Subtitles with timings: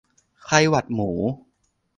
[0.43, 1.11] ไข้หวัดหมู